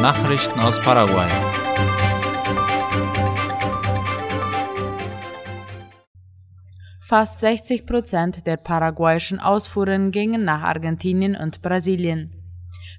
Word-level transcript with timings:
Nachrichten 0.00 0.58
aus 0.60 0.80
Paraguay. 0.80 1.28
Fast 7.02 7.40
60 7.40 7.84
Prozent 7.84 8.46
der 8.46 8.56
paraguayischen 8.56 9.40
Ausfuhren 9.40 10.10
gingen 10.10 10.42
nach 10.42 10.62
Argentinien 10.62 11.36
und 11.36 11.60
Brasilien. 11.60 12.30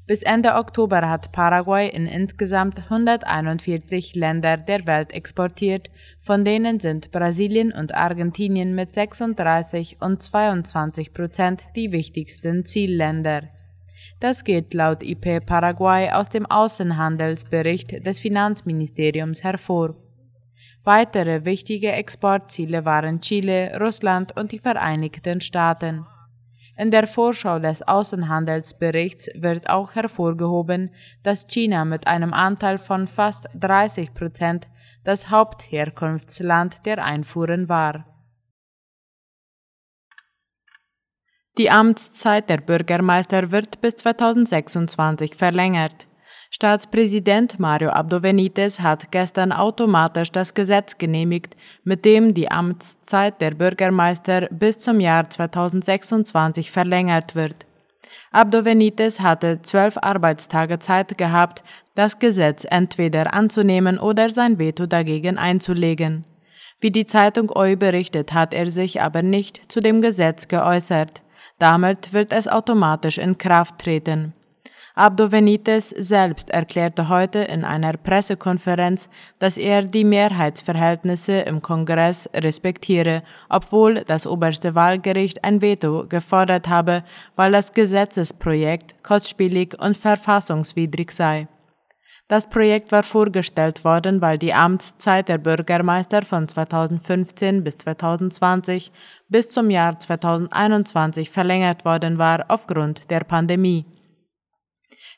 Bis 0.05 0.21
Ende 0.21 0.53
Oktober 0.53 1.09
hat 1.09 1.31
Paraguay 1.31 1.89
in 1.89 2.05
insgesamt 2.05 2.77
141 2.77 4.13
Länder 4.13 4.57
der 4.57 4.86
Welt 4.86 5.11
exportiert, 5.11 5.89
von 6.21 6.45
denen 6.45 6.79
sind 6.79 7.09
Brasilien 7.09 7.71
und 7.71 7.95
Argentinien 7.95 8.75
mit 8.75 8.93
36 8.93 9.97
und 10.02 10.21
22 10.21 11.15
Prozent 11.15 11.63
die 11.75 11.91
wichtigsten 11.91 12.63
Zielländer. 12.63 13.49
Das 14.21 14.43
geht 14.43 14.75
laut 14.75 15.02
IP 15.02 15.43
Paraguay 15.43 16.11
aus 16.11 16.30
dem 16.30 16.45
Außenhandelsbericht 16.45 18.05
des 18.05 18.20
Finanzministeriums 18.20 19.44
hervor. 19.44 19.95
Weitere 20.84 21.44
wichtige 21.44 21.91
Exportziele 21.91 22.85
waren 22.85 23.20
Chile, 23.20 23.75
Russland 23.80 24.38
und 24.38 24.52
die 24.52 24.59
Vereinigten 24.59 25.41
Staaten. 25.41 26.05
In 26.77 26.91
der 26.91 27.07
Vorschau 27.07 27.57
des 27.57 27.81
Außenhandelsberichts 27.81 29.31
wird 29.34 29.67
auch 29.67 29.95
hervorgehoben, 29.95 30.91
dass 31.23 31.47
China 31.47 31.83
mit 31.83 32.05
einem 32.05 32.31
Anteil 32.31 32.77
von 32.77 33.08
fast 33.08 33.49
30 33.55 34.13
Prozent 34.13 34.67
das 35.03 35.31
Hauptherkunftsland 35.31 36.85
der 36.85 37.03
Einfuhren 37.03 37.69
war. 37.69 38.05
Die 41.57 41.69
Amtszeit 41.69 42.49
der 42.49 42.57
Bürgermeister 42.57 43.51
wird 43.51 43.81
bis 43.81 43.95
2026 43.95 45.35
verlängert. 45.35 46.07
Staatspräsident 46.49 47.59
Mario 47.59 47.89
Abdo 47.89 48.21
Benitez 48.21 48.80
hat 48.80 49.11
gestern 49.11 49.52
automatisch 49.52 50.31
das 50.31 50.53
Gesetz 50.53 50.97
genehmigt, 50.97 51.58
mit 51.83 52.05
dem 52.05 52.33
die 52.33 52.49
Amtszeit 52.49 53.41
der 53.41 53.52
Bürgermeister 53.52 54.47
bis 54.49 54.80
zum 54.80 55.02
Jahr 55.02 55.30
2026 55.30 56.71
verlängert 56.71 57.35
wird. 57.35 57.65
Abdo 58.31 58.63
Benitez 58.63 59.19
hatte 59.19 59.61
zwölf 59.61 59.97
Arbeitstage 59.97 60.80
Zeit 60.80 61.17
gehabt, 61.17 61.63
das 61.95 62.19
Gesetz 62.19 62.65
entweder 62.69 63.33
anzunehmen 63.33 63.99
oder 63.99 64.30
sein 64.30 64.58
Veto 64.58 64.86
dagegen 64.86 65.38
einzulegen. 65.38 66.25
Wie 66.80 66.91
die 66.91 67.05
Zeitung 67.05 67.52
OI 67.53 67.75
berichtet, 67.75 68.31
hat 68.31 68.53
er 68.53 68.71
sich 68.71 69.02
aber 69.02 69.21
nicht 69.21 69.69
zu 69.69 69.81
dem 69.81 69.99
Gesetz 69.99 70.47
geäußert. 70.47 71.21
Damit 71.62 72.12
wird 72.12 72.34
es 72.34 72.48
automatisch 72.48 73.20
in 73.20 73.38
Kraft 73.38 73.78
treten. 73.78 74.34
Abdo 74.95 75.30
Benitez 75.30 75.90
selbst 75.90 76.50
erklärte 76.50 77.08
heute 77.08 77.38
in 77.38 77.64
einer 77.64 77.98
Pressekonferenz, 77.98 79.09
dass 79.38 79.58
er 79.58 79.84
die 79.84 80.04
Mehrheitsverhältnisse 80.04 81.42
im 81.42 81.62
Kongress 81.62 82.28
respektiere, 82.34 83.22
obwohl 83.48 84.04
das 84.08 84.26
oberste 84.26 84.73
Wahlgericht 84.73 85.44
ein 85.44 85.62
Veto 85.62 86.08
gefordert 86.09 86.67
habe, 86.67 87.04
weil 87.36 87.52
das 87.52 87.73
Gesetzesprojekt 87.73 88.95
kostspielig 89.04 89.80
und 89.80 89.95
verfassungswidrig 89.95 91.12
sei. 91.12 91.48
Das 92.31 92.47
Projekt 92.47 92.93
war 92.93 93.03
vorgestellt 93.03 93.83
worden, 93.83 94.21
weil 94.21 94.37
die 94.37 94.53
Amtszeit 94.53 95.27
der 95.27 95.37
Bürgermeister 95.37 96.21
von 96.21 96.47
2015 96.47 97.61
bis 97.61 97.79
2020 97.79 98.93
bis 99.27 99.49
zum 99.49 99.69
Jahr 99.69 99.99
2021 99.99 101.29
verlängert 101.29 101.83
worden 101.83 102.19
war 102.19 102.45
aufgrund 102.47 103.11
der 103.11 103.25
Pandemie. 103.25 103.85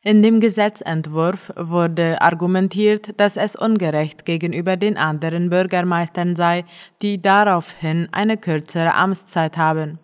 In 0.01 0.23
dem 0.23 0.39
Gesetzentwurf 0.39 1.53
wurde 1.55 2.19
argumentiert, 2.19 3.19
dass 3.19 3.37
es 3.37 3.55
ungerecht 3.55 4.25
gegenüber 4.25 4.75
den 4.75 4.97
anderen 4.97 5.51
Bürgermeistern 5.51 6.35
sei, 6.35 6.65
die 7.03 7.21
daraufhin 7.21 8.09
eine 8.11 8.37
kürzere 8.37 8.95
Amtszeit 8.95 9.55
haben. 9.55 9.99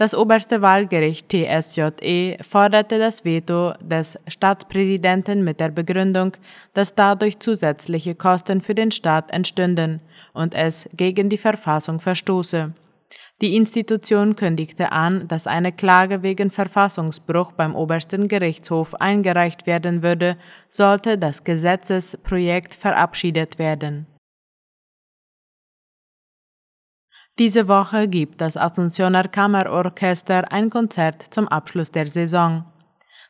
Das 0.00 0.14
oberste 0.14 0.62
Wahlgericht 0.62 1.28
TSJE 1.28 2.38
forderte 2.40 2.98
das 2.98 3.22
Veto 3.26 3.74
des 3.82 4.18
Staatspräsidenten 4.28 5.44
mit 5.44 5.60
der 5.60 5.68
Begründung, 5.68 6.32
dass 6.72 6.94
dadurch 6.94 7.38
zusätzliche 7.38 8.14
Kosten 8.14 8.62
für 8.62 8.74
den 8.74 8.92
Staat 8.92 9.30
entstünden 9.30 10.00
und 10.32 10.54
es 10.54 10.88
gegen 10.96 11.28
die 11.28 11.36
Verfassung 11.36 12.00
verstoße. 12.00 12.72
Die 13.42 13.56
Institution 13.56 14.36
kündigte 14.36 14.90
an, 14.90 15.28
dass 15.28 15.46
eine 15.46 15.70
Klage 15.70 16.22
wegen 16.22 16.50
Verfassungsbruch 16.50 17.52
beim 17.52 17.74
obersten 17.74 18.26
Gerichtshof 18.26 18.94
eingereicht 18.94 19.66
werden 19.66 20.02
würde, 20.02 20.38
sollte 20.70 21.18
das 21.18 21.44
Gesetzesprojekt 21.44 22.72
verabschiedet 22.72 23.58
werden. 23.58 24.06
Diese 27.40 27.68
Woche 27.68 28.06
gibt 28.06 28.42
das 28.42 28.58
Asuncioner 28.58 29.26
Kammerorchester 29.26 30.52
ein 30.52 30.68
Konzert 30.68 31.22
zum 31.22 31.48
Abschluss 31.48 31.90
der 31.90 32.06
Saison. 32.06 32.66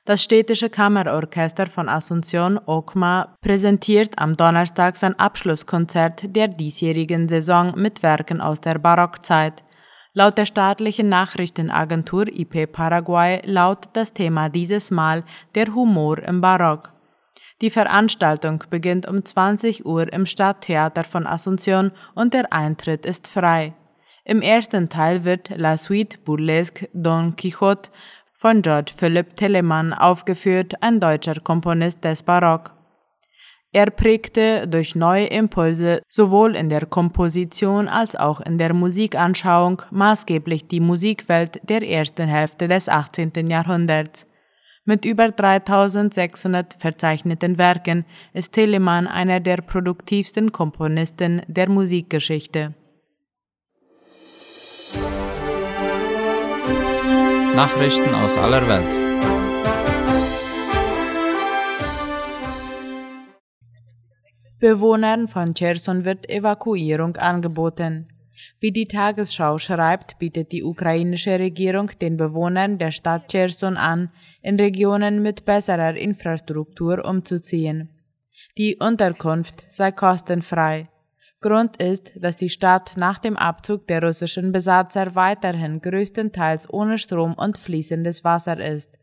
Das 0.05 0.21
städtische 0.25 0.69
Kammerorchester 0.69 1.69
von 1.69 1.89
Asunción, 1.89 2.59
OKMA, 2.67 3.37
präsentiert 3.41 4.19
am 4.19 4.37
Donnerstag 4.37 4.97
sein 4.97 5.17
Abschlusskonzert 5.17 6.35
der 6.35 6.49
diesjährigen 6.49 7.29
Saison 7.29 7.73
mit 7.77 8.03
Werken 8.03 8.41
aus 8.41 8.61
der 8.61 8.81
Barockzeit. 8.81 9.63
Laut 10.13 10.37
der 10.39 10.47
staatlichen 10.47 11.09
Nachrichtenagentur 11.09 12.27
IP 12.27 12.73
Paraguay 12.73 13.41
lautet 13.45 13.91
das 13.93 14.13
Thema 14.13 14.49
dieses 14.49 14.91
Mal 14.91 15.23
der 15.55 15.73
Humor 15.73 16.19
im 16.19 16.41
Barock. 16.41 16.91
Die 17.61 17.71
Veranstaltung 17.71 18.65
beginnt 18.71 19.07
um 19.07 19.25
20 19.25 19.87
Uhr 19.87 20.13
im 20.13 20.27
Stadttheater 20.27 21.05
von 21.05 21.29
Asunción 21.29 21.93
und 22.17 22.35
der 22.35 22.53
Eintritt 22.53 23.07
ist 23.07 23.29
frei. 23.29 23.73
Im 24.25 24.43
ersten 24.43 24.89
Teil 24.89 25.25
wird 25.25 25.51
La 25.57 25.77
Suite 25.77 26.25
Burlesque 26.25 26.89
Don 26.93 27.35
Quixote 27.37 27.91
von 28.35 28.63
George 28.63 28.93
Philipp 28.97 29.37
Telemann 29.37 29.93
aufgeführt, 29.93 30.75
ein 30.83 31.01
deutscher 31.01 31.41
Komponist 31.41 32.05
des 32.05 32.23
Barock. 32.23 32.75
Er 33.73 33.91
prägte 33.91 34.67
durch 34.67 34.97
neue 34.97 35.27
Impulse 35.27 36.03
sowohl 36.09 36.57
in 36.57 36.69
der 36.69 36.87
Komposition 36.87 37.87
als 37.87 38.17
auch 38.17 38.41
in 38.41 38.59
der 38.59 38.75
Musikanschauung 38.75 39.83
maßgeblich 39.91 40.67
die 40.67 40.81
Musikwelt 40.81 41.61
der 41.69 41.89
ersten 41.89 42.27
Hälfte 42.27 42.67
des 42.67 42.89
18. 42.89 43.49
Jahrhunderts. 43.49 44.27
Mit 44.85 45.05
über 45.05 45.31
3600 45.31 46.75
verzeichneten 46.81 47.59
Werken 47.59 48.05
ist 48.33 48.53
Telemann 48.53 49.07
einer 49.07 49.39
der 49.39 49.59
produktivsten 49.59 50.51
Komponisten 50.51 51.43
der 51.47 51.69
Musikgeschichte. 51.69 52.75
Nachrichten 57.55 58.15
aus 58.15 58.37
aller 58.37 58.67
Welt. 58.69 59.11
Bewohnern 64.61 65.27
von 65.27 65.55
Cherson 65.55 66.05
wird 66.05 66.29
Evakuierung 66.29 67.17
angeboten. 67.17 68.09
Wie 68.61 68.73
die 68.73 68.87
Tagesschau 68.87 69.59
schreibt, 69.59 70.19
bietet 70.19 70.53
die 70.53 70.63
ukrainische 70.63 71.39
Regierung 71.39 71.91
den 72.01 72.17
Bewohnern 72.17 72.79
der 72.79 72.93
Stadt 72.93 73.29
Cherson 73.29 73.77
an, 73.77 74.11
in 74.43 74.57
Regionen 74.61 75.23
mit 75.23 75.45
besserer 75.45 75.97
Infrastruktur 75.97 77.05
umzuziehen. 77.05 77.89
Die 78.59 78.77
Unterkunft 78.77 79.65
sei 79.71 79.91
kostenfrei. 79.93 80.90
Grund 81.43 81.79
ist, 81.79 82.13
dass 82.17 82.37
die 82.37 82.51
Stadt 82.51 82.99
nach 82.99 83.19
dem 83.19 83.37
Abzug 83.37 83.87
der 83.87 84.03
russischen 84.03 84.53
Besatzer 84.53 85.15
weiterhin 85.15 85.81
größtenteils 85.81 86.71
ohne 86.71 86.99
Strom 86.99 87.33
und 87.33 87.57
fließendes 87.57 88.25
Wasser 88.25 88.63
ist. 88.63 88.99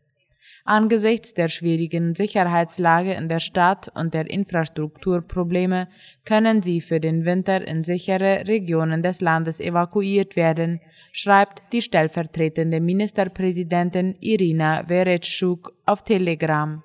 Angesichts 0.64 1.34
der 1.34 1.48
schwierigen 1.48 2.14
Sicherheitslage 2.14 3.14
in 3.14 3.28
der 3.28 3.40
Stadt 3.40 3.90
und 3.94 4.14
der 4.14 4.30
Infrastrukturprobleme 4.30 5.88
können 6.24 6.62
sie 6.62 6.80
für 6.80 7.00
den 7.00 7.24
Winter 7.24 7.66
in 7.66 7.82
sichere 7.82 8.46
Regionen 8.46 9.02
des 9.02 9.20
Landes 9.20 9.60
evakuiert 9.60 10.36
werden, 10.36 10.80
schreibt 11.10 11.62
die 11.72 11.82
stellvertretende 11.82 12.80
Ministerpräsidentin 12.80 14.14
Irina 14.20 14.84
Veretschuk 14.86 15.72
auf 15.86 16.04
Telegram. 16.04 16.84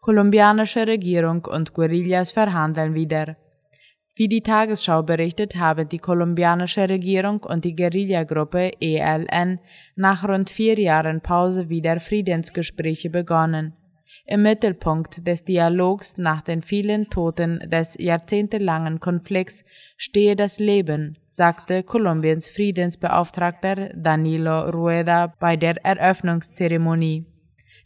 Kolumbianische 0.00 0.86
Regierung 0.86 1.44
und 1.44 1.72
Guerillas 1.74 2.30
verhandeln 2.30 2.94
wieder. 2.94 3.36
Wie 4.16 4.28
die 4.28 4.42
Tagesschau 4.42 5.02
berichtet, 5.02 5.56
haben 5.56 5.88
die 5.88 5.98
kolumbianische 5.98 6.88
Regierung 6.88 7.40
und 7.42 7.64
die 7.64 7.74
Guerillagruppe 7.74 8.70
ELN 8.80 9.58
nach 9.96 10.28
rund 10.28 10.50
vier 10.50 10.78
Jahren 10.78 11.20
Pause 11.20 11.68
wieder 11.68 11.98
Friedensgespräche 11.98 13.10
begonnen. 13.10 13.72
Im 14.26 14.42
Mittelpunkt 14.42 15.26
des 15.26 15.44
Dialogs 15.44 16.16
nach 16.16 16.42
den 16.42 16.62
vielen 16.62 17.10
Toten 17.10 17.58
des 17.68 17.96
jahrzehntelangen 17.98 19.00
Konflikts 19.00 19.64
stehe 19.96 20.36
das 20.36 20.60
Leben, 20.60 21.18
sagte 21.28 21.82
Kolumbiens 21.82 22.48
Friedensbeauftragter 22.48 23.90
Danilo 23.94 24.70
Rueda 24.70 25.34
bei 25.40 25.56
der 25.56 25.84
Eröffnungszeremonie. 25.84 27.26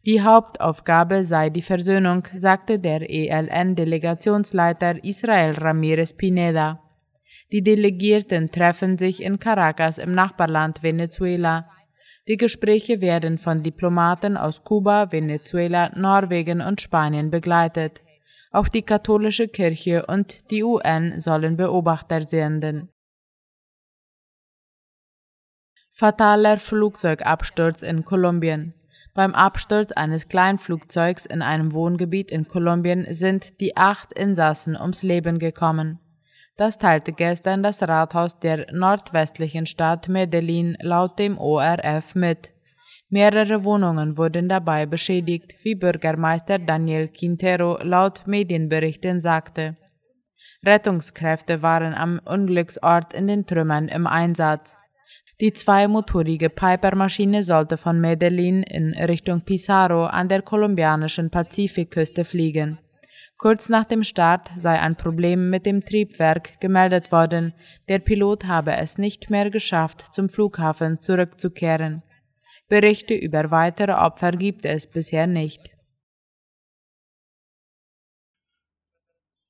Die 0.06 0.22
Hauptaufgabe 0.22 1.24
sei 1.24 1.50
die 1.50 1.62
Versöhnung, 1.62 2.22
sagte 2.36 2.78
der 2.78 3.10
ELN-Delegationsleiter 3.10 5.04
Israel 5.04 5.52
Ramirez 5.52 6.12
Pineda. 6.12 6.80
Die 7.50 7.62
Delegierten 7.62 8.50
treffen 8.50 8.98
sich 8.98 9.22
in 9.22 9.38
Caracas 9.38 9.98
im 9.98 10.12
Nachbarland 10.12 10.82
Venezuela. 10.82 11.70
Die 12.28 12.36
Gespräche 12.36 13.00
werden 13.00 13.38
von 13.38 13.62
Diplomaten 13.62 14.36
aus 14.36 14.62
Kuba, 14.62 15.10
Venezuela, 15.12 15.90
Norwegen 15.96 16.60
und 16.60 16.80
Spanien 16.80 17.30
begleitet. 17.30 18.02
Auch 18.50 18.68
die 18.68 18.82
katholische 18.82 19.48
Kirche 19.48 20.06
und 20.06 20.50
die 20.50 20.62
UN 20.62 21.20
sollen 21.20 21.56
Beobachter 21.56 22.22
senden. 22.22 22.90
Fataler 25.90 26.58
Flugzeugabsturz 26.58 27.82
in 27.82 28.04
Kolumbien. 28.04 28.74
Beim 29.18 29.34
Absturz 29.34 29.90
eines 29.90 30.28
Kleinflugzeugs 30.28 31.26
in 31.26 31.42
einem 31.42 31.72
Wohngebiet 31.72 32.30
in 32.30 32.46
Kolumbien 32.46 33.04
sind 33.12 33.60
die 33.60 33.76
acht 33.76 34.12
Insassen 34.12 34.80
ums 34.80 35.02
Leben 35.02 35.40
gekommen. 35.40 35.98
Das 36.56 36.78
teilte 36.78 37.12
gestern 37.12 37.64
das 37.64 37.82
Rathaus 37.82 38.38
der 38.38 38.72
nordwestlichen 38.72 39.66
Stadt 39.66 40.08
Medellin 40.08 40.76
laut 40.80 41.18
dem 41.18 41.36
ORF 41.36 42.14
mit. 42.14 42.52
Mehrere 43.08 43.64
Wohnungen 43.64 44.16
wurden 44.16 44.48
dabei 44.48 44.86
beschädigt, 44.86 45.52
wie 45.64 45.74
Bürgermeister 45.74 46.60
Daniel 46.60 47.08
Quintero 47.08 47.82
laut 47.82 48.22
Medienberichten 48.28 49.18
sagte. 49.18 49.76
Rettungskräfte 50.64 51.60
waren 51.60 51.92
am 51.92 52.20
Unglücksort 52.24 53.14
in 53.14 53.26
den 53.26 53.46
Trümmern 53.46 53.88
im 53.88 54.06
Einsatz. 54.06 54.76
Die 55.40 55.52
zweimotorige 55.52 56.50
Piper-Maschine 56.50 57.44
sollte 57.44 57.76
von 57.76 58.00
Medellin 58.00 58.64
in 58.64 58.92
Richtung 58.94 59.42
Pizarro 59.42 60.06
an 60.06 60.28
der 60.28 60.42
kolumbianischen 60.42 61.30
Pazifikküste 61.30 62.24
fliegen. 62.24 62.78
Kurz 63.36 63.68
nach 63.68 63.84
dem 63.84 64.02
Start 64.02 64.50
sei 64.58 64.80
ein 64.80 64.96
Problem 64.96 65.48
mit 65.48 65.64
dem 65.64 65.84
Triebwerk 65.84 66.60
gemeldet 66.60 67.12
worden, 67.12 67.54
der 67.88 68.00
Pilot 68.00 68.46
habe 68.46 68.72
es 68.72 68.98
nicht 68.98 69.30
mehr 69.30 69.48
geschafft, 69.48 70.12
zum 70.12 70.28
Flughafen 70.28 71.00
zurückzukehren. 71.00 72.02
Berichte 72.68 73.14
über 73.14 73.52
weitere 73.52 73.92
Opfer 73.92 74.32
gibt 74.32 74.66
es 74.66 74.88
bisher 74.88 75.28
nicht. 75.28 75.70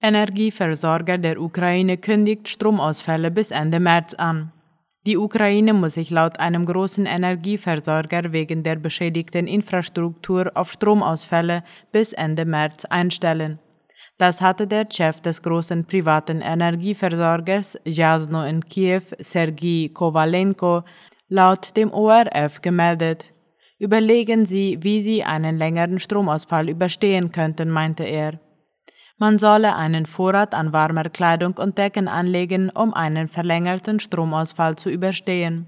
Energieversorger 0.03 1.17
der 1.17 1.41
Ukraine 1.41 1.97
kündigt 1.97 2.47
Stromausfälle 2.47 3.31
bis 3.31 3.51
Ende 3.51 3.81
März 3.81 4.13
an. 4.13 4.53
Die 5.09 5.17
Ukraine 5.17 5.73
muss 5.73 5.95
sich 5.95 6.11
laut 6.11 6.39
einem 6.39 6.67
großen 6.67 7.07
Energieversorger 7.07 8.31
wegen 8.35 8.63
der 8.63 8.77
beschädigten 8.77 9.47
Infrastruktur 9.47 10.51
auf 10.55 10.73
Stromausfälle 10.73 11.65
bis 11.93 12.13
Ende 12.13 12.45
März 12.45 12.85
einstellen. 12.85 13.59
Das 14.19 14.43
hatte 14.43 14.67
der 14.67 14.87
Chef 14.93 15.23
des 15.23 15.41
großen 15.41 15.87
privaten 15.87 16.43
Energieversorgers 16.43 17.79
Jasno 17.87 18.45
in 18.45 18.63
Kiew, 18.63 19.01
Sergei 19.19 19.91
Kowalenko, 19.95 20.83
laut 21.31 21.75
dem 21.75 21.91
ORF 21.91 22.61
gemeldet. 22.61 23.33
Überlegen 23.79 24.45
Sie, 24.45 24.77
wie 24.83 25.01
Sie 25.01 25.25
einen 25.25 25.57
längeren 25.57 26.01
Stromausfall 26.01 26.69
überstehen 26.69 27.33
könnten, 27.33 27.71
meinte 27.71 28.05
er. 28.05 28.39
Man 29.21 29.41
solle 29.41 29.75
einen 29.75 30.07
Vorrat 30.07 30.55
an 30.55 30.73
warmer 30.73 31.11
Kleidung 31.11 31.55
und 31.55 31.77
Decken 31.77 32.07
anlegen, 32.07 32.71
um 32.71 32.95
einen 32.95 33.27
verlängerten 33.27 33.99
Stromausfall 33.99 34.77
zu 34.77 34.91
überstehen. 34.91 35.67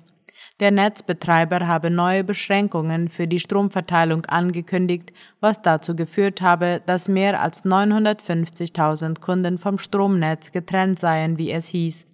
Der 0.60 0.70
Netzbetreiber 0.70 1.66
habe 1.66 1.90
neue 1.90 2.22
Beschränkungen 2.22 3.08
für 3.08 3.26
die 3.26 3.40
Stromverteilung 3.40 4.26
angekündigt, 4.26 5.12
was 5.40 5.60
dazu 5.62 5.96
geführt 5.96 6.42
habe, 6.42 6.80
dass 6.86 7.08
mehr 7.08 7.40
als 7.40 7.64
950.000 7.64 9.20
Kunden 9.20 9.58
vom 9.58 9.78
Stromnetz 9.78 10.52
getrennt 10.52 11.00
seien, 11.00 11.36
wie 11.36 11.50
es 11.50 11.66
hieß. 11.66 12.06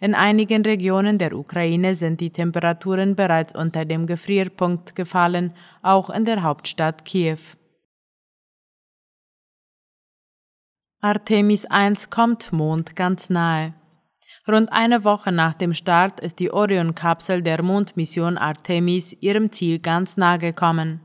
In 0.00 0.14
einigen 0.14 0.62
Regionen 0.62 1.18
der 1.18 1.36
Ukraine 1.36 1.94
sind 1.96 2.20
die 2.20 2.30
Temperaturen 2.30 3.14
bereits 3.14 3.54
unter 3.54 3.84
dem 3.84 4.06
Gefrierpunkt 4.06 4.96
gefallen, 4.96 5.52
auch 5.82 6.08
in 6.08 6.24
der 6.24 6.42
Hauptstadt 6.42 7.04
Kiew. 7.04 7.38
Artemis 11.04 11.66
1 11.66 12.10
kommt 12.10 12.52
Mond 12.52 12.94
ganz 12.94 13.28
nahe. 13.28 13.74
Rund 14.46 14.70
eine 14.70 15.02
Woche 15.02 15.32
nach 15.32 15.54
dem 15.54 15.74
Start 15.74 16.20
ist 16.20 16.38
die 16.38 16.52
Orion-Kapsel 16.52 17.42
der 17.42 17.60
Mondmission 17.60 18.38
Artemis 18.38 19.12
ihrem 19.18 19.50
Ziel 19.50 19.80
ganz 19.80 20.16
nahe 20.16 20.38
gekommen. 20.38 21.00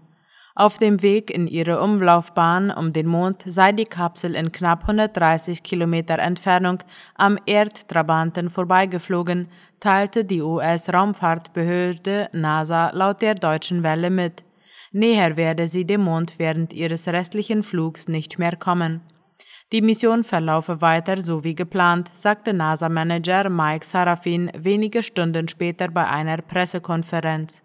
Auf 0.54 0.78
dem 0.78 1.02
Weg 1.02 1.32
in 1.32 1.48
ihre 1.48 1.82
Umlaufbahn 1.82 2.70
um 2.70 2.94
den 2.94 3.08
Mond 3.08 3.42
sei 3.48 3.72
die 3.72 3.86
Kapsel 3.86 4.36
in 4.36 4.52
knapp 4.52 4.82
130 4.82 5.64
Kilometer 5.64 6.20
Entfernung 6.20 6.84
am 7.16 7.40
Erdtrabanten 7.48 8.52
vorbeigeflogen, 8.52 9.48
teilte 9.80 10.26
die 10.26 10.44
US-Raumfahrtbehörde 10.44 12.30
NASA 12.34 12.92
laut 12.92 13.24
der 13.24 13.34
Deutschen 13.34 13.82
Welle 13.82 14.12
mit. 14.12 14.44
Näher 14.92 15.38
werde 15.38 15.68
sie 15.68 15.86
dem 15.86 16.02
Mond 16.02 16.36
während 16.38 16.72
ihres 16.72 17.08
restlichen 17.08 17.64
Flugs 17.64 18.08
nicht 18.08 18.38
mehr 18.38 18.56
kommen. 18.56 19.02
Die 19.74 19.82
Mission 19.82 20.24
verlaufe 20.24 20.80
weiter 20.80 21.22
so 21.22 21.44
wie 21.44 21.54
geplant, 21.54 22.10
sagte 22.14 22.54
NASA-Manager 22.54 23.50
Mike 23.50 23.86
Sarafin 23.86 24.50
wenige 24.58 25.04
Stunden 25.04 25.50
später 25.50 25.90
bei 25.90 26.08
einer 26.08 26.38
Pressekonferenz. 26.38 27.62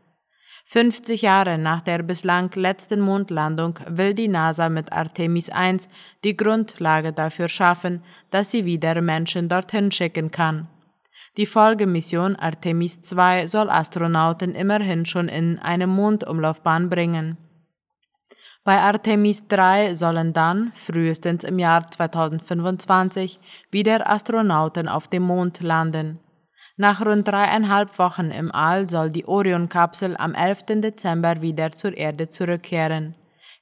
50 0.64 1.22
Jahre 1.22 1.58
nach 1.58 1.81
der 1.81 2.02
bislang 2.02 2.50
letzten 2.54 3.00
Mondlandung 3.00 3.78
will 3.87 4.14
die 4.14 4.26
NASA 4.26 4.69
mit 4.69 4.93
Artemis 4.93 5.49
1 5.49 5.88
die 6.25 6.37
Grundlage 6.37 7.12
dafür 7.12 7.46
schaffen, 7.46 8.02
dass 8.31 8.50
sie 8.50 8.64
wieder 8.64 9.00
Menschen 9.00 9.49
dorthin 9.49 9.93
schicken 9.93 10.32
kann. 10.32 10.66
Die 11.37 11.46
Folgemission 11.46 12.34
Artemis 12.34 13.00
2 13.00 13.46
soll 13.46 13.70
Astronauten 13.70 14.56
immerhin 14.56 15.06
schon 15.06 15.28
in 15.28 15.60
eine 15.60 15.87
Mondumlaufbahn 15.87 16.88
bringen. 16.88 17.37
Bei 18.64 18.79
Artemis 18.79 19.49
3 19.49 19.94
sollen 19.94 20.32
dann, 20.32 20.73
frühestens 20.76 21.43
im 21.43 21.59
Jahr 21.59 21.91
2025, 21.91 23.41
wieder 23.73 24.09
Astronauten 24.09 24.88
auf 24.88 25.09
dem 25.09 25.25
Mond 25.25 25.61
landen. 25.62 26.20
Nach 26.76 27.05
rund 27.05 27.26
dreieinhalb 27.26 27.99
Wochen 27.99 28.31
im 28.31 28.53
All 28.53 28.88
soll 28.88 29.11
die 29.11 29.26
Orion-Kapsel 29.26 30.17
am 30.17 30.35
11. 30.35 30.81
Dezember 30.81 31.43
wieder 31.43 31.73
zur 31.73 31.97
Erde 31.97 32.28
zurückkehren. 32.28 33.16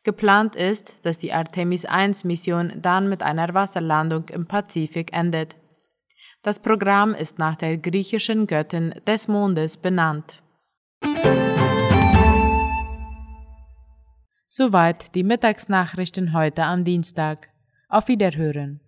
Geplant 0.04 0.54
ist, 0.54 0.94
dass 1.02 1.18
die 1.18 1.32
Artemis 1.32 1.86
1-Mission 1.86 2.72
dann 2.76 3.08
mit 3.08 3.22
einer 3.22 3.52
Wasserlandung 3.54 4.28
im 4.28 4.46
Pazifik 4.46 5.12
endet. 5.12 5.56
Das 6.42 6.58
Programm 6.58 7.14
ist 7.14 7.38
nach 7.38 7.56
der 7.56 7.76
griechischen 7.78 8.46
Göttin 8.46 8.94
des 9.06 9.28
Mondes 9.28 9.76
benannt. 9.76 10.42
Soweit 14.52 15.14
die 15.14 15.22
Mittagsnachrichten 15.22 16.32
heute 16.32 16.64
am 16.64 16.82
Dienstag. 16.82 17.50
Auf 17.88 18.08
Wiederhören. 18.08 18.80